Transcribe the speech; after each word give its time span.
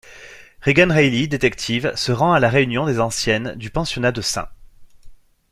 Regan 0.63 0.91
Reilly, 0.91 1.27
détective, 1.27 1.93
se 1.95 2.11
rend 2.11 2.33
à 2.33 2.39
la 2.39 2.49
réunion 2.49 2.87
des 2.87 2.99
anciennes 2.99 3.53
du 3.53 3.69
pensionnat 3.69 4.11
de 4.11 4.23
St. 4.23 4.39